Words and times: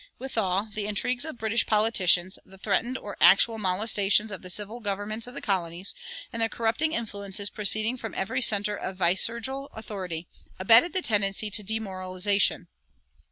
Withal, 0.17 0.69
the 0.73 0.87
intrigues 0.87 1.25
of 1.25 1.37
British 1.37 1.67
politicians, 1.67 2.39
the 2.43 2.57
threatened 2.57 2.97
or 2.97 3.17
actual 3.21 3.59
molestations 3.59 4.31
of 4.31 4.41
the 4.41 4.49
civil 4.49 4.79
governments 4.79 5.27
of 5.27 5.35
the 5.35 5.41
colonies, 5.43 5.93
and 6.33 6.41
the 6.41 6.49
corrupting 6.49 6.93
influences 6.93 7.51
proceeding 7.51 7.97
from 7.97 8.15
every 8.15 8.41
center 8.41 8.75
of 8.75 8.95
viceregal 8.97 9.69
authority, 9.75 10.27
abetted 10.57 10.93
the 10.93 11.03
tendency 11.03 11.51
to 11.51 11.61
demoralization. 11.61 12.67